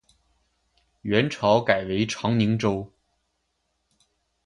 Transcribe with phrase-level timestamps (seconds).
[1.03, 2.91] 元朝改为长宁州。